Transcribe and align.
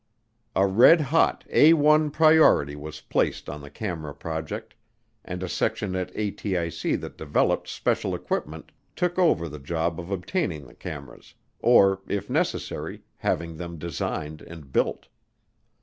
A 0.55 0.65
red 0.65 0.99
hot, 0.99 1.45
A 1.51 1.73
l 1.73 2.09
priority 2.09 2.75
was 2.75 3.01
placed 3.01 3.47
on 3.47 3.61
the 3.61 3.69
camera 3.69 4.15
project, 4.15 4.73
and 5.23 5.43
a 5.43 5.47
section 5.47 5.95
at 5.95 6.11
ATIC 6.15 6.99
that 7.01 7.17
developed 7.19 7.67
special 7.67 8.15
equipment 8.15 8.71
took 8.95 9.19
over 9.19 9.47
the 9.47 9.59
job 9.59 9.99
of 9.99 10.09
obtaining 10.09 10.65
the 10.65 10.73
cameras, 10.73 11.35
or, 11.59 12.01
if 12.07 12.31
necessary, 12.31 13.03
having 13.17 13.57
them 13.57 13.77
designed 13.77 14.41
and 14.41 14.73
built. 14.73 15.07